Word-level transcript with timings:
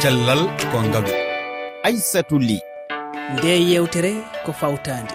cellal 0.00 0.48
ko 0.72 0.78
ngalu 0.80 1.12
aissatou 1.84 2.40
ly. 2.40 2.56
Nde 3.36 3.52
yewtere 3.70 4.12
ko 4.44 4.52
fawtande. 4.60 5.12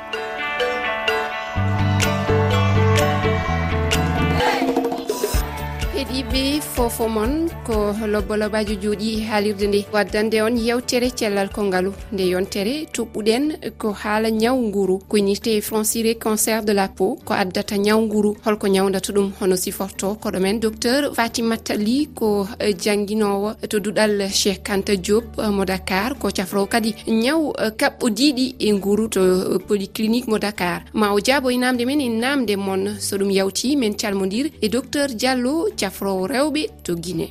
yimɓe 6.15 6.61
fofo 6.61 7.07
moon 7.09 7.49
ko 7.67 7.75
lobbo 8.07 8.35
lobajo 8.37 8.73
juuɗi 8.81 9.09
haalirde 9.27 9.67
nde. 9.67 9.79
Waddande 9.93 10.37
on 10.41 10.55
yewtere 10.57 11.09
cellal 11.11 11.49
kongalu. 11.49 11.91
Nde 12.13 12.23
yontere 12.33 12.73
tuɓɓuɗen 12.93 13.43
ko 13.77 13.91
haala 13.91 14.29
ñaw 14.31 14.55
nguru. 14.67 14.99
Ko 15.09 15.17
inite 15.17 15.61
franciré 15.61 16.15
cancer 16.15 16.63
de 16.63 16.73
la 16.73 16.87
peau 16.87 17.17
ko 17.25 17.33
addata 17.33 17.75
ñaw 17.77 17.99
nguru. 18.01 18.37
Holko 18.45 18.67
ñawdata 18.67 19.11
ɗum 19.13 19.31
hono 19.41 19.55
siforto 19.55 20.15
koɗo 20.21 20.39
men. 20.39 20.59
Docteur 20.59 21.13
fatimata 21.13 21.75
ly 21.75 22.07
ko 22.15 22.47
eh, 22.59 22.73
jangguinowo. 22.83 23.55
To 23.69 23.79
duɗal 23.79 24.29
cheikh 24.31 24.63
kanta 24.63 24.95
diop 24.95 25.25
eh, 25.39 25.49
mo 25.49 25.65
dakar 25.65 26.15
ko 26.17 26.29
cafrowo 26.29 26.67
kadi. 26.67 26.95
Ñaw 27.07 27.41
eh, 27.59 27.71
kaɓɓodiɗi 27.79 28.55
e 28.59 28.71
nguru 28.73 29.09
to 29.09 29.59
polyclinique 29.67 30.27
mo 30.29 30.37
dakar. 30.39 30.83
Ma 30.93 31.11
o 31.13 31.19
jaabo 31.19 31.49
e 31.51 31.57
namde 31.57 31.85
men 31.85 31.99
e 31.99 32.07
namde 32.09 32.55
moon 32.55 32.95
so 32.99 33.17
ɗum 33.17 33.31
yawti 33.31 33.75
min 33.75 33.95
calmodir 33.95 34.51
e 34.61 34.69
docteur 34.69 35.09
diallo 35.09 35.67
cafro 35.75 36.04
afrowo 36.05 36.27
rewɓe 36.27 36.61
to 36.83 36.91
guine 37.03 37.27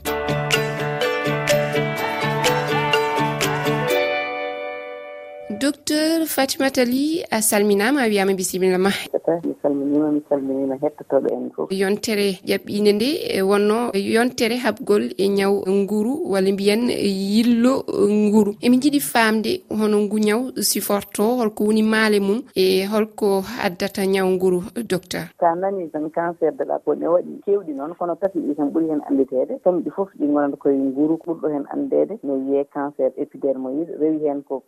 on 6.25 6.29
fatimata 6.29 6.85
ly 6.85 7.23
a 7.31 7.43
salminama 7.43 8.01
a 8.03 8.09
wiyama 8.09 8.35
bisimillama 8.35 8.91
mi 9.45 9.55
salminima 9.63 10.13
mi 10.13 10.23
salminima 10.29 10.75
hettotoɓe 10.77 11.29
en 11.33 11.51
fof. 11.51 11.71
Yontere 11.71 12.39
ƴaɓɓinde 12.49 12.93
nde 12.93 13.09
e 13.37 13.43
wonno 13.43 13.91
yontere 13.95 14.57
habgol 14.65 15.05
e 15.19 15.29
ñaw 15.29 15.55
nguru 15.69 16.31
walla 16.33 16.53
mbiyen 16.53 16.89
yillo 17.33 17.85
nguru. 18.09 18.57
Emin 18.63 18.81
jiiɗi 18.81 19.01
famde 19.01 19.63
hono 19.71 20.01
ngu 20.01 20.19
ñaw 20.19 20.41
siforto 20.63 21.37
holko 21.37 21.65
woni 21.65 21.83
maale 21.83 22.21
mum 22.21 22.43
e 22.55 22.87
holko 22.87 23.45
addata 23.63 24.05
ñaw 24.07 24.27
nguru 24.31 24.63
docteur. 24.89 25.29
Sa 25.41 25.55
nani 25.55 25.91
tan 25.91 26.11
cancer 26.11 26.53
de 26.53 26.65
la 26.65 26.79
peau 26.79 26.95
ne 26.95 27.07
waɗi 27.07 27.41
kewɗi 27.45 27.73
noon 27.75 27.95
kono 27.99 28.15
tati 28.17 28.39
ɗi 28.39 28.55
tan 28.57 28.71
ɓuuri 28.73 28.89
hen 28.91 29.01
anditede 29.11 29.59
kamɗi 29.65 29.91
foof 29.91 30.09
ɗi 30.19 30.27
gonata 30.27 30.57
koye 30.57 30.77
nguru 30.77 31.19
ɓurɗo 31.25 31.49
hen 31.53 31.65
andede 31.73 32.19
no 32.23 32.35
wiye 32.35 32.65
cancer 32.73 33.13
épidermoïde 33.17 33.93
rewi 34.01 34.25
hen 34.29 34.43
ko 34.43 34.63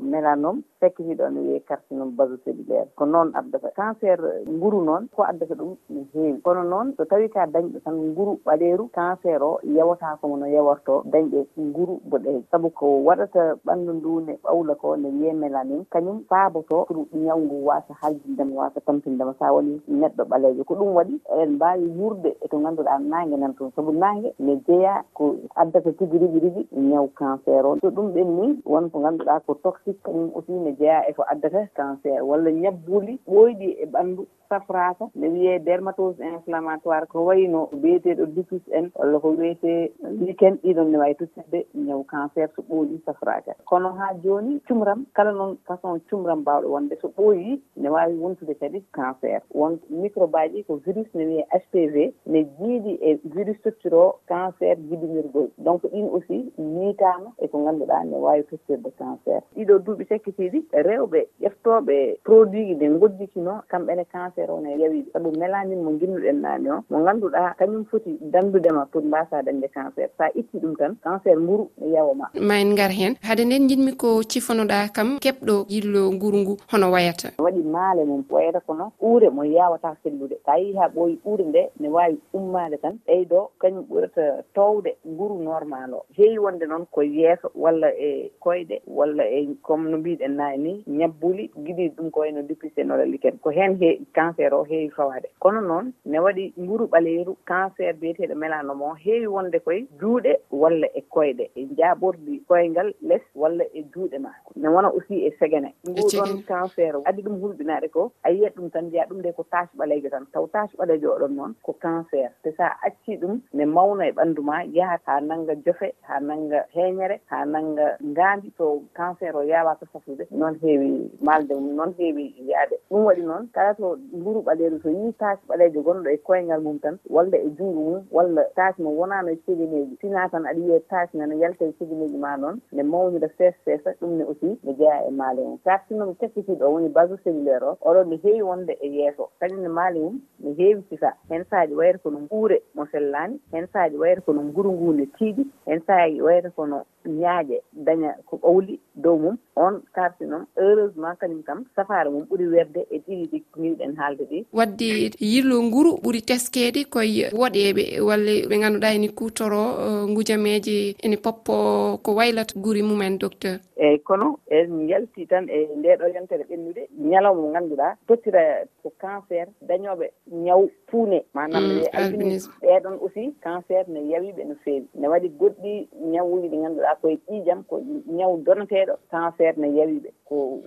mélanome 0.00 0.62
sekkidiɗon 0.80 1.34
ne 1.34 1.40
wiye 1.40 1.60
carcinome 1.68 2.12
basosélulaire 2.16 2.88
ko 2.96 3.04
noon 3.06 3.30
addata. 3.34 3.70
Cancer 3.76 4.18
nguru 4.48 4.82
noon 4.84 5.08
ko 5.16 5.22
addata 5.22 5.54
ɗum 5.54 5.76
no 5.90 6.00
heewi. 6.14 6.40
Kono 6.42 6.62
noon 6.62 6.94
so 6.96 7.04
tawi 7.04 7.28
ka 7.28 7.46
dañɗo 7.46 7.80
tan 7.84 7.94
nguru 7.94 8.38
ɓaleeru 8.46 8.88
cancer 8.92 9.42
o 9.42 9.58
yewata 9.62 10.16
komo 10.20 10.36
no 10.36 10.46
yeworto 10.46 11.02
dañɗe 11.06 11.46
nguru 11.58 12.00
boɗeeji 12.10 12.44
saabu 12.50 12.70
ko 12.70 12.86
waɗata 13.04 13.56
ɓanndu 13.66 13.92
ndu 13.92 14.20
ne 14.26 14.38
ɓawla 14.42 14.74
ko 14.74 14.96
ne 14.96 15.08
wiye 15.08 15.32
mélanine 15.32 15.84
kañum 15.90 16.22
faaboto 16.28 16.84
pour 16.86 17.06
ñaw 17.12 17.38
ngu 17.38 17.64
wasa 17.66 17.94
haljindema 18.00 18.54
wasa 18.62 18.80
tampindema. 18.80 19.34
Sa 19.38 19.52
woni 19.52 19.80
neɗɗo 19.88 20.24
ɓaleejo 20.24 20.64
ko 20.64 20.74
ɗum 20.74 20.94
waɗi 20.94 21.20
eɗen 21.32 21.54
mbawi 21.54 21.86
wurde 21.98 22.36
e 22.42 22.48
to 22.48 22.58
ngannduɗa 22.58 22.98
naange 22.98 23.36
nan 23.36 23.54
toon 23.54 23.70
saabu 23.76 23.92
naange 23.92 24.32
ne 24.38 24.56
jeeya 24.66 25.02
ko 25.14 25.34
addata 25.56 25.92
tigi 25.92 26.18
rigi 26.18 26.38
rigi 26.40 26.68
ñaw 26.72 27.08
cancer 27.18 27.66
o. 27.66 27.76
So 27.80 27.90
ɗum 27.90 28.12
ɓenni 28.14 28.60
wonko 28.64 28.98
ngannduɗa 29.00 29.40
ko 29.46 29.54
toxique 29.62 30.02
kañum 30.02 30.30
aussi 30.34 30.52
ne 30.68 30.76
jeeya 30.76 31.08
eko 31.08 31.22
addata 31.32 31.66
cancer 31.76 32.20
walla 32.28 32.50
ñabbuli 32.50 33.18
ɓooyɗi 33.26 33.68
e 33.82 33.86
ɓanndu. 33.92 34.26
safraka 34.48 35.08
ne 35.14 35.28
wiye 35.28 35.58
dermatose 35.58 36.20
inflammatoire 36.24 37.06
ko 37.06 37.24
wayno 37.24 37.68
biyeteɗo 37.82 38.24
lupus 38.36 38.62
en 38.72 38.90
walla 38.94 39.18
ko 39.20 39.28
wiyete 39.38 39.92
liken 40.20 40.54
ɗiɗon 40.62 40.88
ne 40.90 40.98
wawi 40.98 41.14
tosidde 41.14 41.66
ñaw 41.74 42.02
cancer 42.04 42.48
so 42.56 42.62
ɓooyi 42.62 43.00
safraka 43.06 43.54
kono 43.64 43.88
ha 43.98 44.14
joni 44.24 44.60
cumram 44.68 45.04
kala 45.14 45.32
noon 45.32 45.56
façon 45.66 46.00
cumram 46.10 46.40
mbawɗo 46.40 46.68
wonde 46.70 46.96
so 47.00 47.08
ɓooyi 47.16 47.60
ne 47.76 47.88
wawi 47.88 48.14
wontude 48.16 48.54
kadi 48.60 48.82
cancer. 48.92 49.40
Won 49.54 49.78
microbe 49.90 50.34
aji 50.38 50.64
ko 50.66 50.76
virus 50.84 51.06
ne 51.14 51.24
wiye 51.26 51.46
hpv 51.50 52.12
ne 52.26 52.44
jiiɗi 52.58 52.92
e 53.02 53.18
virus 53.24 53.60
tottiro 53.62 54.18
cancer 54.28 54.76
jibinirgol 54.76 55.48
donc 55.58 55.82
ɗin 55.82 56.08
aussi 56.14 56.52
niitama 56.58 57.32
eko 57.42 57.64
ganduɗa 57.64 58.04
ne 58.04 58.16
wawi 58.16 58.42
tottirde 58.44 58.90
cancer. 58.98 59.40
Ɗiɗo 59.56 59.78
duuɓi 59.84 60.04
sekkitiɗi 60.08 60.60
rewɓe 60.72 61.20
ƴeftoɓe 61.42 62.18
produit 62.24 62.66
ji 62.68 62.74
ɗe 62.74 62.86
gojjitino 63.00 63.62
kamɓene 63.68 64.04
cancer 64.12 64.37
affaire 64.38 64.50
o 64.52 64.60
ne 64.60 64.78
yawi 64.80 65.04
saabu 65.12 65.30
mélanine 65.32 65.82
mo 65.82 65.92
ginnuɗen 65.98 66.40
naane 66.40 66.70
o 66.70 66.84
mo 66.90 67.04
ganduɗa 67.04 67.54
kañum 67.58 67.84
foti 67.90 68.18
dandudema 68.20 68.86
pour 68.86 69.02
mbasa 69.02 69.42
dañde 69.42 69.68
cancer. 69.74 70.08
Sa 70.18 70.28
itti 70.34 70.58
ɗum 70.58 70.76
tan 70.76 70.96
cancer 71.02 71.36
nguru 71.40 71.68
ne 71.80 71.92
yawoma 71.94 72.30
ma. 72.40 72.54
En 72.60 72.74
gar 72.74 72.90
hen 72.90 73.14
haade 73.22 73.44
nden 73.44 73.68
jinmi 73.68 73.92
ko 73.96 74.22
cifanoɗa 74.22 74.92
kam 74.94 75.18
keɓɗo 75.18 75.66
yillo 75.68 76.12
nguru 76.12 76.38
ngu 76.38 76.56
hono 76.72 76.90
wayata? 76.92 77.28
Waɗi 77.38 77.62
maale 77.62 78.04
mum 78.04 78.24
wayata 78.30 78.60
kono 78.60 78.92
uure 79.00 79.30
mo 79.30 79.42
yawata 79.44 79.96
sellude. 80.02 80.36
Sa 80.46 80.56
yi 80.56 80.74
ha 80.76 80.88
ɓooyi 80.88 81.18
uure 81.24 81.44
nde 81.44 81.70
ne 81.80 81.88
wawi 81.88 82.18
ummade 82.34 82.76
tan 82.80 82.98
ɓeydo 83.06 83.50
kañum 83.60 83.84
ɓurata 83.90 84.42
towde 84.54 84.96
nguru 85.06 85.42
normal 85.42 85.94
o. 85.94 86.04
Heewi 86.16 86.38
wonde 86.38 86.66
noon 86.66 86.86
ko 86.90 87.02
yeeso 87.02 87.50
walla 87.54 87.88
e 87.94 88.30
koyɗe 88.40 88.82
walla 88.86 89.24
e 89.24 89.48
comme 89.62 89.90
no 89.90 89.98
mbiɗen 89.98 90.36
nani 90.36 90.84
ni 90.86 90.98
ñabbuli 90.98 91.50
giɗi 91.64 91.88
ɗum 91.96 92.10
ko 92.10 92.20
koyno 92.20 92.42
dupisenoɗo 92.42 93.04
liken 93.04 93.38
ko 93.42 93.50
hen 93.50 93.78
he 93.80 94.00
cancer 94.28 94.54
o 94.54 94.64
heewi 94.64 94.90
fawade. 94.90 95.28
Kono 95.40 95.60
noon 95.60 95.92
ne 96.04 96.18
waɗi 96.18 96.52
nguru 96.60 96.86
ɓaleeru 96.86 97.36
cancer 97.46 97.92
biyeteeɗo 97.94 98.34
mélanome 98.34 98.82
o 98.84 98.94
heewi 98.94 99.26
wonde 99.26 99.58
koye 99.60 99.86
juuɗe 100.00 100.32
walla 100.50 100.86
e 100.94 101.00
koyɗe. 101.10 101.50
E 101.56 101.66
jaabordi 101.76 102.42
koyngal 102.48 102.92
less 103.02 103.22
walla 103.34 103.64
e 103.74 103.82
juuɗe 103.94 104.18
ma 104.18 104.30
ne 104.56 104.68
wona 104.68 104.88
aussi 104.88 105.26
e 105.26 105.30
segene. 105.38 105.74
E 105.86 105.90
Ngu 105.90 106.08
ɗon 106.12 106.42
cancer 106.46 106.94
addi 107.04 107.22
ɗum 107.22 107.40
hulɓinaade 107.40 107.88
ko 107.90 108.12
a 108.24 108.30
yiyat 108.30 108.54
ɗum 108.56 108.70
tan 108.70 108.84
mbiya 108.86 109.06
ɗum 109.08 109.22
de 109.22 109.32
ko 109.32 109.42
tache 109.50 109.70
ɓalejo 109.78 110.10
tan. 110.10 110.26
Taw 110.32 110.46
tache 110.46 110.76
ɓalejo 110.76 111.08
oɗon 111.16 111.34
noon 111.36 111.54
ko 111.62 111.72
cancer. 111.72 112.30
Te 112.42 112.50
so 112.56 112.62
a 112.62 112.76
accii 112.86 113.16
ɗum 113.16 113.40
ne 113.54 113.64
mawno 113.64 114.02
e 114.04 114.12
ɓanndu 114.12 114.42
ma 114.42 114.62
yaha 114.64 114.98
haa 115.06 115.20
nannga 115.20 115.54
jofe 115.64 115.92
haa 116.02 116.20
nannga 116.20 116.64
heeñere 116.74 117.20
haa 117.30 117.44
nannga 117.44 117.96
ngaandi. 118.04 118.52
To 118.58 118.82
cancer 118.94 119.36
o 119.36 119.42
yaawaaka 119.42 119.86
safrude 119.92 120.26
noon 120.30 120.58
heewi 120.62 121.10
maalde 121.22 121.52
mum 121.54 121.76
noon 121.76 121.94
heewi 121.98 122.34
yaade 122.46 122.76
ɗum 122.90 123.04
waɗi 123.04 123.22
noon 123.22 123.48
kala 123.54 123.74
to 123.74 123.96
mburu 124.20 124.42
ɓaleeru 124.42 124.80
so 124.82 124.90
yi 124.90 125.12
tache 125.12 125.42
ɓaleejo 125.48 125.82
gonɗo 125.82 126.08
e 126.10 126.16
koyngal 126.18 126.60
mum 126.62 126.78
tan 126.78 126.98
walla 127.10 127.36
e 127.36 127.50
junngo 127.58 127.80
mum 127.90 128.02
walla 128.10 128.42
tache 128.56 128.82
mo 128.82 128.90
wonano 128.90 129.28
e 129.30 129.36
ceeɗineeji 129.46 129.96
sina 130.00 130.28
tan 130.28 130.44
aɗa 130.46 130.60
wiye 130.60 130.80
tache 130.80 131.18
nana 131.18 131.34
yalta 131.34 131.64
e 131.64 131.72
ceeɗineeji 131.78 132.16
ma 132.18 132.36
noon 132.36 132.60
nde 132.72 132.82
mawnira 132.82 133.28
fees 133.38 133.54
feesa 133.64 133.90
ɗum 134.00 134.16
ne 134.18 134.24
aussi 134.24 134.58
ne 134.64 134.72
jeya 134.74 135.06
e 135.08 135.10
maali 135.10 135.40
mum. 135.42 135.58
Tache 135.64 135.84
sinno 135.88 136.06
mo 136.06 136.14
tekkitiɗo 136.20 136.64
o 136.66 136.72
woni 136.72 136.88
base 136.88 137.16
cellulaire 137.24 137.64
o 137.66 137.76
oɗon 137.82 138.08
ne 138.08 138.16
heewi 138.22 138.42
wonde 138.42 138.72
e 138.80 138.88
yeeso. 138.88 139.28
Kañum 139.40 139.60
ne 139.62 139.68
maali 139.68 140.00
mum 140.00 140.20
ne 140.40 140.52
heewi 140.58 140.82
sisaa 140.90 141.14
heen 141.30 141.44
saaji 141.50 141.74
wayata 141.74 141.98
kono 141.98 142.18
guure 142.30 142.62
mo 142.74 142.86
sellaani 142.92 143.40
heen 143.52 143.66
saaji 143.72 143.96
wayata 143.96 144.20
kono 144.22 144.42
nguru 144.42 144.72
ngu 144.72 144.92
ne 144.92 145.06
tiiɗi 145.06 145.46
heen 145.66 145.80
saaji 145.86 146.22
wayata 146.22 146.50
kono 146.50 146.84
ñaaƴe 147.08 147.60
daña 147.72 148.14
ko 148.26 148.36
ɓawli 148.36 148.78
dow 148.94 149.16
mum. 149.18 149.36
On 149.56 149.80
karti 149.94 150.24
noon 150.24 150.46
heureusement 150.56 151.16
kañum 151.20 151.42
kam 151.42 151.64
safaare 151.76 152.10
mum 152.10 152.24
ɓuri 152.30 152.46
werde 152.48 152.86
e 152.90 152.98
ɗiɗi 152.98 153.26
ɗi 153.32 153.42
ko 153.52 153.60
giɗen 153.62 153.96
haa 153.96 154.07
haalde 154.08 154.24
ɗi. 154.30 154.44
Wadde 154.52 155.10
yirlo 155.20 155.62
nguru 155.62 155.90
ɓuuri 156.02 156.20
teskede 156.22 156.84
koye 156.84 157.24
woɗeɓe 157.40 158.00
walla 158.08 158.32
ɓe 158.48 158.56
ganduɗa 158.62 158.94
ene 158.96 159.08
kutoro 159.18 159.60
eh, 159.86 160.14
gujameje 160.14 160.96
ene 161.04 161.16
poppo 161.16 161.98
ko 162.02 162.10
waylata 162.14 162.54
guuri 162.56 162.82
mumen 162.82 163.18
docteur? 163.18 163.58
Eyyi 163.76 163.98
kono 163.98 164.38
en 164.50 164.88
yalti 164.88 165.26
tan 165.26 165.48
e 165.48 165.68
ndeɗo 165.78 166.04
yontere 166.14 166.44
ɓennude 166.50 166.82
ñalawma 167.10 167.42
mo 167.42 167.52
ganduɗa 167.52 167.96
tottira 168.08 168.42
ko 168.82 168.92
cancer 169.00 169.46
dañoɓe 169.68 170.06
ñaw 170.32 170.68
puune 170.90 171.22
manam 171.34 171.62
mm, 171.64 171.78
e 171.78 171.88
albinisme. 171.92 172.52
ɓeɗon 172.62 172.96
aussi 173.02 173.34
cancer 173.44 173.84
ne 173.88 174.00
yawiɓe 174.12 174.42
no 174.48 174.54
feewi. 174.64 174.86
Ne 174.94 175.06
waɗi 175.08 175.28
goɗɗi 175.40 175.88
ñawuji 176.12 176.48
ɗi 176.48 176.56
ganduɗa 176.62 176.96
koye 177.00 177.16
ƴiijam 177.28 177.62
ko 177.68 177.80
ñaw 178.18 178.36
donateɗo 178.46 178.94
cancer 179.10 179.54
ne 179.58 179.68
yawiɓe 179.78 180.10
ko 180.28 180.60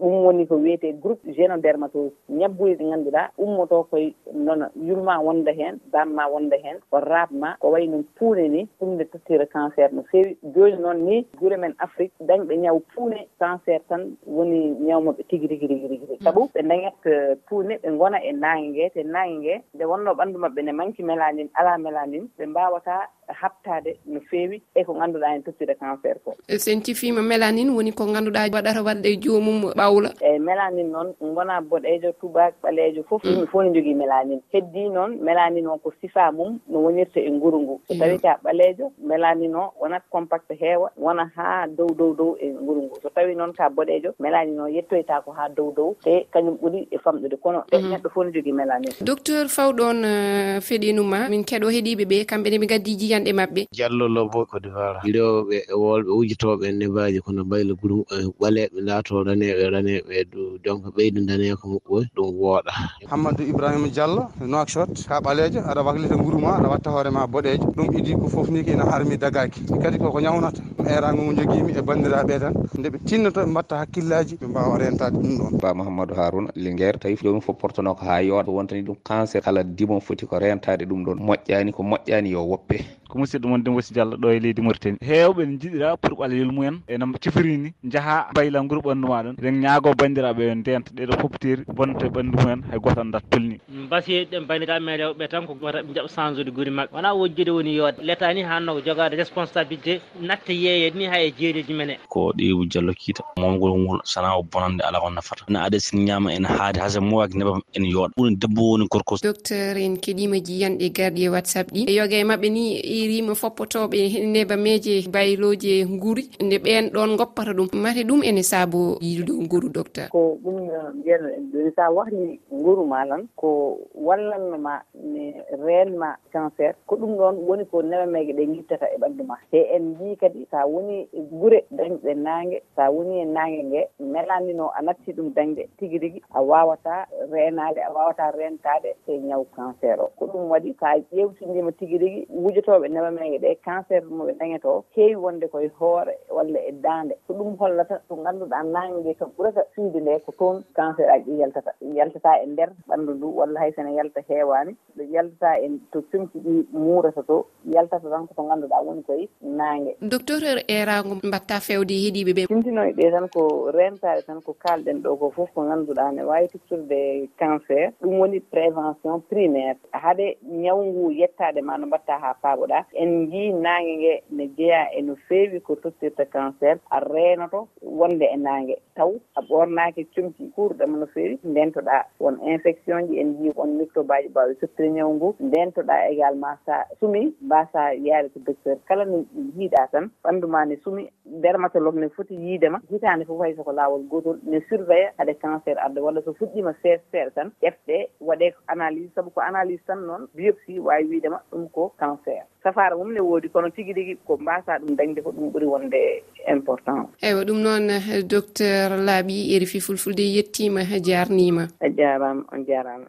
ɗum 0.00 0.24
woni 0.24 0.46
ko 0.46 0.54
wiyete 0.56 0.92
groupe 1.02 1.22
génodermatose 1.36 2.12
ñabbuji 2.28 2.74
ɗi 2.78 2.84
ganduɗa 2.90 3.30
ummoto 3.38 3.84
koye 3.90 4.14
nono 4.34 4.66
yurma 4.76 5.18
wonda 5.20 5.52
hen 5.52 5.78
damma 5.92 6.26
wonda 6.32 6.56
hen 6.64 6.78
ko 6.90 7.00
rabma 7.00 7.56
ko 7.60 7.70
wayi 7.70 7.88
no 7.88 8.02
puune 8.16 8.48
ni 8.48 8.68
ɗum 8.80 8.94
nde 8.94 9.04
tottira 9.12 9.46
cancer 9.46 9.92
no 9.92 10.02
feewi. 10.10 10.36
Joni 10.54 10.76
noon 10.78 10.98
ni 11.04 11.26
guure 11.38 11.56
men 11.56 11.74
afrique 11.78 12.12
dañɓe 12.20 12.56
ñaw 12.56 12.80
puune 12.94 13.28
cancer 13.38 13.80
tan 13.88 14.16
woni 14.26 14.76
ñawmaɓe 14.86 15.22
tigui 15.28 15.46
rigui 15.48 15.66
rigui 15.68 15.88
rigui 15.88 16.06
rigui 16.06 16.24
saabu 16.24 16.48
ɓe 16.54 16.62
dañat 16.62 17.06
e, 17.06 17.36
puune 17.48 17.74
ɓe 17.82 17.96
goona 17.98 18.18
e 18.24 18.32
nangue 18.32 18.78
gue 18.78 18.90
te 18.94 19.02
nangue 19.02 19.42
gue 19.42 19.62
nde 19.74 19.84
wonno 19.84 20.12
ɓandu 20.14 20.38
mabɓe 20.38 20.62
ne 20.62 20.72
manque 20.72 21.02
mélanine 21.02 21.50
ala 21.54 21.78
mélanine 21.78 22.28
ɓe 22.38 22.46
mbawata 22.46 23.08
habtade 23.40 23.98
no 24.06 24.20
feewi 24.20 24.62
e 24.74 24.84
ko 24.84 24.92
ganduɗa 24.94 25.34
en 25.34 25.42
tottira 25.42 25.74
cancer 25.74 26.16
ko. 26.24 26.34
E 26.48 26.58
Sen 26.58 26.82
cifima 26.82 27.22
mélanine 27.22 27.70
woni 27.70 27.92
ko 27.92 28.04
ganduɗa 28.06 28.48
waɗata 28.52 28.82
wadde 28.82 29.06
e 29.08 29.16
jomum 29.16 29.72
ɓawla 29.76 30.10
eyyi 30.20 30.38
mélanine 30.38 30.90
noon 30.90 31.14
gona 31.34 31.60
boɗejo 31.60 32.12
tubak 32.20 32.54
caɓaleejo 32.68 33.02
fof 33.08 33.24
yimɓe 33.24 33.46
fof 33.46 33.64
ne 33.64 33.70
jogii 33.74 33.94
mélanine 33.94 34.40
heddi 34.52 34.88
noon 34.88 35.18
mélanine 35.22 35.66
o 35.68 35.78
ko 35.78 35.92
sifa 36.00 36.32
mum 36.32 36.58
no 36.68 36.78
wonirta 36.82 37.20
e 37.20 37.30
nguru 37.30 37.60
ngu. 37.60 37.80
So 37.88 37.94
mm. 37.94 38.00
tawi 38.00 38.18
ka 38.18 38.38
ɓaleejo 38.44 38.90
mélanine 39.06 39.54
o 39.56 39.72
wonat 39.80 40.02
compacte 40.10 40.54
heewa 40.60 40.90
wona 40.96 41.30
haa 41.36 41.66
dow 41.66 41.88
dow 41.98 42.14
dow 42.14 42.36
e 42.40 42.48
nguru 42.52 42.82
ngu. 42.82 42.94
So 43.02 43.08
tawi 43.08 43.34
noon 43.34 43.52
ka 43.52 43.68
boɗeejo 43.70 44.14
mélanine 44.20 44.60
o 44.60 44.68
yettoyta 44.68 45.20
ko 45.24 45.32
haa 45.32 45.48
dow 45.48 45.72
dow 45.76 45.96
te 46.04 46.26
kañum 46.32 46.56
ɓuri 46.62 46.88
e 46.90 46.98
famɗude 46.98 47.36
kono. 47.42 47.64
Ɗe 47.70 47.78
mm-hmm. 47.78 47.90
neɗɗo 47.92 48.08
fof 48.10 48.24
ne 48.26 48.32
jogii 48.32 48.52
mélanine 48.52 48.92
docteur 49.00 49.48
fawɗon 49.48 50.04
uh, 50.04 50.60
feɗinuma 50.60 51.28
min 51.30 51.44
keɗo 51.44 51.68
heɗiiɓe 51.70 52.04
ɓe 52.04 52.24
kamɓe 52.26 52.50
ne 52.50 52.58
ɓe 52.58 52.66
gaddi 52.66 52.96
jiyanɗe 52.98 53.32
maɓɓe. 53.32 53.66
Jallolo 53.72 54.08
lobo 54.14 54.44
côte 54.46 54.62
d'ivoire 54.62 55.00
rewɓe 55.04 55.56
e 55.68 55.74
wolɓe 55.74 56.10
wujjotooɓe 56.16 56.66
e 56.68 56.72
nebaji 56.72 57.20
kono 57.20 57.44
baylo 57.44 57.74
gurum 57.80 58.04
eh, 58.12 58.26
ɓaleeɓe 58.40 58.80
laato 58.80 59.22
raneeɓe 59.24 59.70
raneeɓe 59.70 60.24
donc 60.64 60.84
ɓeydu 60.96 61.20
daneeko 61.26 61.64
moƴƴoy 61.68 62.04
ɗum 62.14 62.34
woo 62.38 62.57
wooɗa 62.58 62.72
hammadou 63.10 63.46
ibrahima 63.46 63.88
diallo 63.88 64.30
nowakshot 64.40 65.06
ka 65.08 65.20
ɓaleejo 65.20 65.60
aɗa 65.70 65.82
waklita 65.82 66.16
guuru 66.16 66.38
ma 66.38 66.56
aɗa 66.58 66.68
watta 66.68 66.90
hoore 66.90 67.10
ma 67.10 67.26
boɗeejo. 67.26 67.72
Ɗum 67.76 67.98
idi 67.98 68.14
ko 68.14 68.28
foof 68.28 68.48
ni 68.50 68.64
ko 68.64 68.70
ina 68.70 68.84
harmi 68.84 69.16
dagaki 69.16 69.60
kadi 69.82 69.98
koko 69.98 70.20
ñawnata. 70.20 70.62
Erago 70.86 71.22
ngo 71.22 71.32
joguimi 71.34 71.72
e 71.76 71.82
bandiraɓe 71.82 72.38
tan. 72.40 72.54
Nde 72.78 72.88
ɓe 72.90 72.98
tinnoto 73.06 73.40
ɓe 73.40 73.46
mbatta 73.50 73.76
hakkillaji 73.78 74.36
ɓe 74.40 74.46
mbawa 74.48 74.78
rentade 74.78 75.16
ɗum 75.18 75.38
ɗon. 75.38 75.60
Ba 75.60 75.74
mouhamadou 75.74 76.14
harouna 76.16 76.50
linguére 76.56 76.98
tawi 76.98 77.16
jomum 77.22 77.40
fof 77.40 77.56
portono 77.58 77.94
ko 77.94 78.04
ha 78.06 78.20
yooɗa. 78.22 78.50
Wontani 78.50 78.82
ɗum 78.82 78.96
cancer 79.04 79.42
kala 79.42 79.62
dimon 79.64 80.00
foti 80.00 80.26
ko 80.26 80.38
rentade 80.38 80.84
ɗum 80.84 81.04
ɗon. 81.04 81.18
Moƴƴani 81.20 81.72
ko 81.72 81.82
moƴƴani 81.82 82.30
yo 82.30 82.42
woppe. 82.44 82.84
Ko 83.08 83.18
musidɗo 83.18 83.48
mon 83.48 83.58
dembosi 83.62 83.94
diallo 83.94 84.16
ɗo 84.16 84.30
e 84.36 84.40
leydi 84.40 84.62
mauritanie. 84.62 84.98
Hewɓe 85.00 85.46
ne 85.46 85.56
jiɗira 85.58 85.96
pour 85.96 86.12
ɓalayel 86.18 86.52
mumen 86.52 86.80
eno 86.88 87.06
cifirini 87.20 87.72
jaaha 87.84 88.28
mbayla 88.32 88.60
guuru 88.68 88.80
ɓandu 88.82 89.08
maɗon 89.08 89.34
eɗen 89.38 89.60
ñaago 89.60 89.94
bandiraɓe 89.94 90.42
yo 90.48 90.54
ndenta 90.54 90.92
ɗeɗo 90.94 91.20
foftiri 91.20 91.64
bonnata 91.74 92.06
e 92.06 92.08
ɓandu 92.10 92.36
mumen 92.48 92.64
hay 92.70 92.78
goto 92.78 93.00
anndat 93.00 93.24
tolni 93.30 93.60
mbasiyeji 93.68 94.30
ɗen 94.30 94.46
bandiraɓe 94.48 94.90
e 94.94 94.96
rewɓe 94.96 95.28
tan 95.28 95.46
ko 95.46 95.56
wata 95.62 95.82
ɓe 95.82 95.92
jaɓa 95.94 96.08
change 96.14 96.40
ude 96.40 96.50
guuri 96.50 96.70
mabɓe 96.70 96.94
wona 96.96 97.14
wojjude 97.14 97.50
woni 97.50 97.76
yoode 97.76 97.98
l' 98.02 98.10
état 98.10 98.34
ni 98.34 98.42
hanno 98.42 98.74
ko 98.74 98.80
jogade 98.80 99.16
responsabilité 99.16 100.00
natta 100.20 100.52
yeeyede 100.52 100.96
ni 100.98 101.04
ha 101.06 101.20
e 101.20 101.30
jeeɗiji 101.38 101.74
men 101.74 101.90
e 101.90 101.98
ko 102.08 102.32
ɗewu 102.36 102.64
diallo 102.70 102.92
kiita 102.94 103.22
momgol 103.36 103.78
ngol 103.78 104.00
sana 104.04 104.36
o 104.36 104.42
bonande 104.42 104.82
ala 104.84 105.00
ko 105.00 105.10
nafata. 105.10 105.44
No 105.48 105.58
aade 105.60 105.78
sin 105.80 106.04
ñama 106.06 106.32
ene 106.32 106.46
haade 106.48 106.78
hasa 106.80 107.00
mowaki 107.00 107.38
nebam 107.38 107.60
ene 107.74 107.88
yooɗa. 107.88 108.12
Ɓuuri 108.16 108.36
debbo 108.36 108.62
woni 108.70 108.86
gorko. 108.90 109.16
Docteur 109.22 109.76
en 109.76 109.96
keɗima 109.96 110.36
jiyanɗe 110.40 110.90
garɗi 110.96 111.22
e 111.24 111.28
whatsapp 111.28 111.68
ɗi. 111.72 111.84
E 111.88 111.94
yoga 111.94 112.16
e 112.16 112.24
mabɓe 112.24 112.48
ni 112.50 112.80
irima 112.80 113.34
foppotoɓe 113.34 114.26
nebameje 114.26 115.08
bayloji 115.12 115.68
e 115.80 115.84
guuri 115.84 116.24
nde 116.40 116.56
ɓen 116.58 116.90
ɗon 116.92 117.16
goppata 117.16 117.52
ɗum. 117.52 117.68
Mate 117.74 118.02
ɗum 118.08 118.22
ene 118.24 118.42
saabo 118.42 118.98
yiɗude 119.00 119.32
nguru 119.44 119.68
docteur. 119.68 120.08
Ko 120.10 120.38
ɗum 120.42 120.56
eh, 120.70 120.92
mbiyatno 120.94 121.28
en 121.28 121.50
joni 121.52 121.70
sa 121.76 121.90
wahni 121.90 122.37
nguru 122.52 122.84
ma 122.86 123.04
tan 123.06 123.28
ko 123.36 123.78
wallanma 123.94 124.82
ne 124.94 125.34
reenma 125.64 126.16
cancer 126.32 126.74
ko 126.86 126.96
ɗum 126.96 127.16
ɗon 127.16 127.36
woni 127.46 127.64
ko 127.66 127.82
newamege 127.82 128.32
ɗe 128.32 128.46
guittata 128.46 128.86
e 128.94 128.96
ɓandu 128.98 129.24
ma. 129.24 129.36
Te 129.50 129.58
en 129.74 129.94
mbi 129.94 130.16
kadi 130.16 130.46
sa 130.50 130.66
woni 130.66 131.08
guure 131.30 131.64
dañɗe 131.70 132.14
nangue 132.14 132.62
sa 132.76 132.90
woni 132.90 133.20
e 133.20 133.24
nangue 133.24 133.62
ngue 133.64 133.82
melanino 134.00 134.70
a 134.74 134.82
natti 134.82 135.12
ɗum 135.12 135.32
dañde. 135.34 135.68
Tigui 135.78 135.98
rigui 135.98 136.22
a 136.34 136.42
wawata 136.42 137.06
reenade 137.30 137.78
a 137.80 137.92
wawata 137.92 138.30
rentade 138.36 138.94
e 139.06 139.18
ñaw 139.18 139.44
cancer 139.56 140.00
o. 140.00 140.10
Ko 140.18 140.26
ɗum 140.26 140.48
waɗi 140.50 140.74
sa 140.80 140.96
ƴewtidima 141.12 141.72
tigui 141.72 141.98
rigui 141.98 142.26
wujotoɓe 142.30 142.88
newamege 142.88 143.38
ɗe 143.38 143.58
cancer 143.64 144.02
moɓe 144.02 144.32
dañata 144.38 144.68
o 144.68 144.84
heewi 144.94 145.14
wonde 145.16 145.46
koye 145.48 145.70
hoore 145.78 146.14
walla 146.30 146.58
e 146.60 146.72
dande 146.72 147.14
ko 147.26 147.34
ɗum 147.34 147.56
hollata 147.58 148.00
to 148.08 148.14
ganduɗa 148.16 148.62
nangue 148.62 149.00
ngue 149.00 149.14
kam 149.14 149.30
ɓurata 149.36 149.62
fiide 149.74 150.00
nde 150.00 150.18
ko 150.24 150.32
toon 150.38 150.64
cancer 150.74 151.08
aji 151.10 151.38
yaltata 151.40 151.72
yaltata 151.80 152.27
yaltata 152.28 152.42
e 152.42 152.46
nder 152.46 152.70
ɓandu 152.88 153.14
ndu 153.14 153.36
walla 153.38 153.60
hay 153.60 153.72
sene 153.72 153.94
yalta 153.94 154.20
heewani 154.28 154.76
ɗo 154.96 155.02
yaltata 155.14 155.58
e 155.64 155.68
to 155.92 156.02
comci 156.10 156.38
ɗi 156.38 156.66
muurata 156.72 157.22
to 157.22 157.46
yaltata 157.74 158.10
tan 158.10 158.26
koto 158.26 158.42
ngannduɗa 158.42 158.84
woni 158.86 159.02
koye 159.02 159.28
naangue 159.42 159.96
docteur 160.00 160.42
erago 160.68 161.14
mbatta 161.22 161.60
fewde 161.60 161.94
heeɗiɓe 161.94 162.32
ɓe 162.36 162.46
cimtinoye 162.48 162.92
ɗe 162.92 163.10
tan 163.10 163.28
ko 163.28 163.70
rentare 163.70 164.22
tan 164.26 164.40
ko 164.42 164.52
kalɗen 164.64 165.02
ɗo 165.02 165.16
ko 165.18 165.30
foof 165.30 165.50
ko 165.54 165.62
ngannduɗa 165.62 166.12
ne 166.14 166.22
wawi 166.24 166.48
tottude 166.48 167.28
cancer. 167.38 167.92
Ɗum 168.02 168.18
woni 168.20 168.40
prévention 168.40 169.20
primaire. 169.30 169.76
Haade 169.92 170.36
ñaw 170.42 170.78
ngu 170.84 171.10
yettade 171.12 171.60
ma 171.62 171.76
no 171.78 171.86
mbatta 171.86 172.18
ha 172.22 172.34
paaɓoɗa 172.42 172.84
en 172.92 173.30
jii 173.30 173.52
naangue 173.52 173.94
ngue 173.98 174.22
ne 174.30 174.44
jeeya 174.56 174.88
e 174.98 175.02
no 175.02 175.14
feewi 175.28 175.60
ko 175.60 175.76
tottirta 175.76 176.24
cancer 176.26 176.78
a 176.90 177.00
reenoto 177.00 177.68
wonde 177.82 178.24
e 178.24 178.36
naangue 178.36 178.76
taw 178.94 179.12
a 179.34 179.40
ɓornaki 179.40 180.06
comci 180.14 180.50
kuurɗama 180.54 180.98
no 180.98 181.06
feewi 181.06 181.38
ndentoɗa 181.44 181.96
won 182.20 182.38
infection 182.42 183.06
ji 183.08 183.20
en 183.20 183.34
jii 183.38 183.52
won 183.56 183.76
microbe 183.78 184.10
aji 184.14 184.28
mbawi 184.28 184.54
sottude 184.60 184.90
ñaw 184.90 185.10
ngu 185.14 185.34
ndentoɗa 185.40 185.96
également 186.12 186.54
e 186.54 186.58
sa 186.66 186.84
sumi 187.00 187.34
mbasa 187.42 187.92
yaade 187.94 188.28
ko 188.32 188.40
docteur. 188.46 188.76
Kala 188.88 189.04
no 189.04 189.24
yiiɗa 189.56 189.88
tan 189.92 190.10
ɓanduma 190.24 190.64
ne 190.66 190.76
sumi 190.84 191.08
dermatologue 191.26 192.00
ne 192.00 192.08
foti 192.08 192.34
yiidema 192.34 192.80
hitande 192.90 193.24
fof 193.24 193.40
hay 193.42 193.54
soko 193.56 193.72
lawol 193.72 194.02
gotol 194.10 194.38
ne 194.44 194.60
surveille 194.68 195.12
haade 195.18 195.34
cancer 195.40 195.76
arde 195.78 195.98
walla 196.00 196.22
so 196.22 196.32
fuɗɗima 196.32 196.72
sees 196.82 197.00
seeɗa 197.12 197.30
tan 197.34 197.50
ƴefɗe 197.62 198.08
waɗe 198.20 198.50
ko 198.52 198.60
analyse. 198.68 199.12
Saabu 199.14 199.30
ko 199.30 199.40
analyse 199.40 199.84
tan 199.86 200.06
noon 200.06 200.28
biopsie 200.34 200.80
wawi 200.80 201.04
wiidema 201.04 201.40
ɗum 201.52 201.68
ko 201.72 201.92
cancer. 201.98 202.42
safara 202.62 202.96
mum 202.96 203.12
ne 203.12 203.20
woodi. 203.20 203.48
Kono 203.48 203.70
tigi 203.70 203.92
rigui 203.92 204.16
ko 204.26 204.36
mbasa 204.36 204.78
ɗum 204.78 204.96
dañde 204.96 205.22
ko 205.22 205.30
ɗum 205.30 205.50
ɓuuri 205.52 205.66
wonde 205.66 206.22
important. 206.48 207.08
Eywa 207.22 207.44
ɗum 207.44 207.58
noon 207.62 207.90
eh, 207.90 208.22
docteur 208.24 208.90
laaɓi 209.06 209.54
erifi 209.54 209.80
fulfulde 209.80 210.20
yettima 210.22 210.80
eh, 210.82 211.00
jarnima 211.02 211.68
a 211.80 211.88
jarama 211.88 212.44
on 212.52 212.64
jarama 212.66 213.06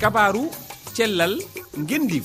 kabaru 0.00 0.44
cellal 0.96 1.34
guendiv 1.88 2.24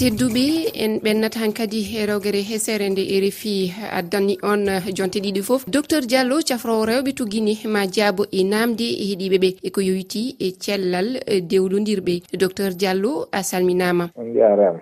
tedduɓe 0.00 0.72
en 0.74 0.92
ɓennat 1.04 1.34
han 1.36 1.52
kadi 1.52 1.80
rewgere 2.08 2.40
hesere 2.50 2.88
nde 2.88 3.02
rfi 3.20 3.72
addani 3.98 4.38
on 4.42 4.64
eh, 4.68 4.84
jonte 4.96 5.18
ɗiɗi 5.20 5.42
foof 5.42 5.66
docteur 5.68 6.00
diallo 6.06 6.36
cafrowo 6.48 6.84
rewɓe 6.86 7.12
tugguini 7.12 7.58
ma 7.66 7.82
jaabo 7.86 8.24
e 8.32 8.42
namde 8.44 8.80
e 9.02 9.04
heeɗiɓe 9.10 9.38
ɓe 9.38 9.48
eko 9.62 9.80
yowiti 9.80 10.36
e 10.40 10.52
cellal 10.58 11.20
eh, 11.26 11.42
dewlodirɓe 11.42 12.22
docteur 12.32 12.70
diallo 12.72 13.28
a 13.30 13.42
salminama. 13.42 14.08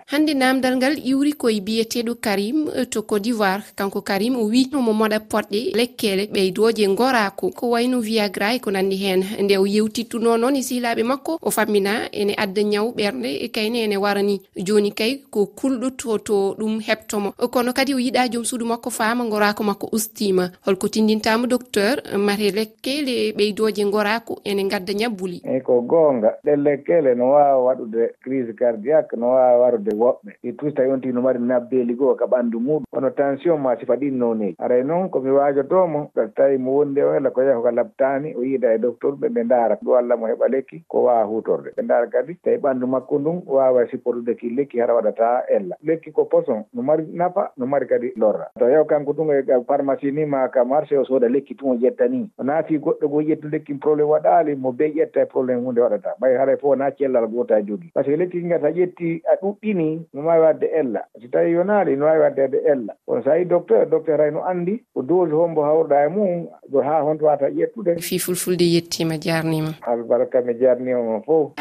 Hande 0.07 0.33
namdal 0.35 0.77
ngal 0.77 0.95
iwri 1.05 1.33
koye 1.33 1.61
biyeteɗo 1.67 2.15
karim 2.21 2.69
eh, 2.77 2.87
to 2.87 3.03
cote 3.03 3.23
d'ivoire. 3.25 3.63
Kanko 3.75 4.03
karim 4.03 4.37
o 4.37 4.45
wi 4.47 4.71
omo 4.73 4.93
moɗa 4.93 5.19
poɗɗe 5.19 5.75
lekkele 5.75 6.29
ɓeydoje 6.33 6.87
gorako. 6.95 7.51
Ko 7.51 7.71
wayno 7.71 7.99
viagra 8.01 8.55
e 8.55 8.61
ko 8.61 8.71
nandi 8.71 8.97
hen. 8.97 9.25
Nde 9.43 9.59
o 9.59 9.67
yewtittuno 9.67 10.37
noon 10.39 10.55
e 10.57 10.63
sehlaɓe 10.63 11.03
makko 11.03 11.39
o 11.43 11.51
fammina 11.51 12.07
ene 12.13 12.35
adda 12.37 12.63
ñaw 12.63 12.95
ɓerɗe 12.97 13.31
e 13.45 13.49
kayne 13.49 13.83
ene 13.83 13.97
warani. 13.97 14.41
Joni 14.57 14.93
kay 14.95 15.08
tawi 15.09 15.25
ko 15.31 15.47
kulɗoto 15.47 16.19
to 16.19 16.55
ɗum 16.59 16.81
heɓtomo 16.81 17.33
kono 17.51 17.73
kadi 17.73 17.95
o 17.95 17.99
yiɗa 17.99 18.29
joom 18.33 18.45
suudu 18.45 18.67
makko 18.67 18.91
faama 18.91 19.25
gorako 19.25 19.65
makko 19.65 19.89
ustima. 19.93 20.51
Holko 20.67 20.89
tindintama 20.89 21.47
docteur 21.47 21.97
mate 22.19 22.51
lekkele 22.53 23.33
ɓeydoje 23.37 23.85
gorako 23.91 24.41
ene 24.45 24.69
gadda 24.69 24.93
ñabbuli. 24.93 25.41
Eyi 25.45 25.61
ko 25.61 25.81
goonga 25.83 26.35
ɗen 26.45 26.63
lekkele 26.63 27.15
no 27.15 27.31
wawa 27.33 27.65
waɗude 27.65 28.11
crise 28.23 28.53
cardiaque 28.55 29.17
no 29.17 29.31
wawa 29.31 29.59
warude 29.59 29.93
woɓɓe. 29.95 30.33
E 30.45 30.53
Surtout 30.59 30.75
tawi 30.75 30.93
on 30.93 31.01
tino 31.01 31.23
mari 31.23 31.39
nabbeli 31.39 31.95
goo 31.95 32.15
ka 32.15 32.25
ɓandu 32.27 32.59
muɗum 32.61 32.85
kono 32.91 33.11
tension 33.11 33.61
ma 33.61 33.77
sifa 33.77 33.97
ɗin 33.97 34.19
noneji 34.19 34.57
aray 34.59 34.83
noon 34.85 35.09
komi 35.09 35.31
wajotomo 35.31 36.11
so 36.15 36.27
tawi 36.37 36.59
mo 36.59 36.73
wondi 36.79 37.01
e 37.01 37.05
o 37.05 37.15
ela 37.15 37.31
ko 37.31 37.43
yahi 37.43 37.63
ko 37.63 37.71
labtani 37.71 38.35
o 38.35 38.43
yiida 38.43 38.75
e 38.75 38.79
docteur 38.79 39.13
ɓe 39.17 39.29
ɓe 39.29 39.45
ndaara. 39.45 39.79
Ɗo 39.83 39.97
allah 39.97 40.19
mo 40.19 40.27
heɓa 40.27 40.49
lekki 40.51 40.83
ko 40.89 41.05
wawa 41.05 41.25
hutorde 41.25 41.71
ɓe 41.77 41.83
ndaara 41.85 42.07
kadi 42.07 42.35
tawi 42.45 42.57
ɓandu 42.59 42.87
makko 42.87 43.19
ndun 43.19 43.43
wawa 43.47 43.85
e 43.85 43.89
sippotude 43.91 44.35
ki 44.35 44.51
lekki 44.51 44.79
hara 44.81 44.98
waɗata 45.01 45.45
ella. 45.49 45.77
Lekki 45.85 46.13
ko 46.13 46.25
poson 46.25 46.65
no 46.75 46.83
mari 46.83 47.05
nafa 47.13 47.51
no 47.57 47.67
mari 47.67 47.87
kadi 47.87 48.13
lorra. 48.17 48.49
To 48.59 48.69
yaw 48.69 48.85
kanko 48.85 49.13
tun 49.15 49.31
e, 49.31 49.39
e, 49.47 49.65
pharmacie 49.67 50.11
ni 50.11 50.25
ma 50.25 50.49
ka 50.49 50.65
marché 50.65 50.97
o 50.99 51.05
sooda 51.05 51.29
lekki 51.29 51.55
tun 51.57 51.71
o 51.71 51.75
ƴetta 51.79 52.09
ni. 52.11 52.29
O 52.39 52.43
naati 52.43 52.79
goɗɗo 52.79 53.09
go 53.09 53.21
ƴettu 53.23 53.51
lekki 53.51 53.75
probléme 53.75 54.09
waɗaali 54.11 54.57
mo 54.57 54.73
be 54.73 54.85
ƴetta 54.93 55.23
e 55.23 55.27
probléme 55.27 55.65
hunde 55.65 55.81
waɗata. 55.81 56.15
Ɓay 56.21 56.37
haray 56.39 56.57
fof 56.57 56.71
wona 56.71 56.91
cellal 56.91 57.27
goota 57.29 57.63
jogi 57.63 57.91
par 57.95 58.05
ce 58.05 58.11
que 58.11 58.17
lekki 58.17 58.45
nga 58.45 58.59
ta 58.59 58.71
ƴetti 58.71 59.23
a 59.27 59.37
ɗuɗɗini 59.43 60.01
no 60.15 60.23
waawi 60.27 60.41
wadde 60.43 60.67
ella. 60.73 61.01
So 61.21 61.29
tawi 61.29 61.53
yonaali 61.53 61.97
no 61.97 62.07
wawi 62.07 62.21
waddede 62.21 62.59
ella. 62.67 62.95
Kono 63.07 63.23
so 63.23 63.35
yi 63.35 63.45
docteur 63.45 63.87
docteur 63.87 64.21
hay 64.21 64.31
no 64.31 64.43
anndi 64.45 64.83
ko 64.95 65.03
dose 65.03 65.33
hombo 65.33 65.63
hawruɗa 65.63 66.07
e 66.07 66.09
mum 66.09 66.49
do 66.69 66.81
haa 66.83 67.03
honto 67.03 67.25
wata 67.27 67.49
ƴettude. 67.51 68.01
Fi 68.01 68.19
fulfulde 68.19 68.65
yettima 68.65 69.19
jarnima 69.19 69.75
albarka 69.87 70.41
mi 70.43 70.55
jaarniima 70.55 71.03
mon 71.03 71.23
fof. 71.23 71.53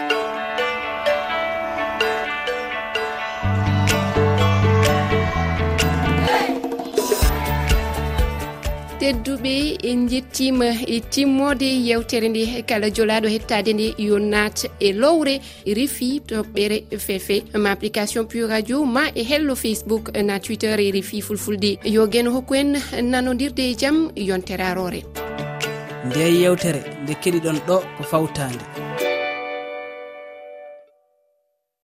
tedduɓe 8.99 9.77
en 9.83 10.07
jettima 10.09 10.65
e 10.87 10.99
timmode 11.09 11.69
yewtere 11.87 12.29
nde 12.29 12.63
kala 12.67 12.89
jolaɗo 12.89 13.27
hettade 13.27 13.73
nde 13.73 13.93
yo 13.97 14.19
nat 14.19 14.65
e 14.79 14.91
lowre 14.93 15.39
refi 15.65 16.21
toɓɓere 16.27 16.97
fefe. 16.97 17.43
Ma 17.57 17.71
application 17.71 18.25
pu 18.25 18.47
radio 18.47 18.85
ma 18.85 19.03
e 19.15 19.23
hello 19.23 19.55
facebook 19.55 20.09
na 20.23 20.39
twitter 20.39 20.79
e 20.79 20.91
refi 20.91 21.21
fulfulde. 21.21 21.77
Yo 21.85 22.07
gueno 22.07 22.31
hokku 22.31 22.55
en 22.55 22.77
nanodirde 23.01 23.63
e 23.71 23.75
jaam 23.75 24.11
yontere 24.15 24.63
arore 24.63 25.03
nde 26.07 26.23
yewtere 26.41 26.81
nde 27.03 27.13
keɗiɗon 27.21 27.57
ɗo 27.67 27.77
ko 27.97 28.03
fawtade 28.03 28.86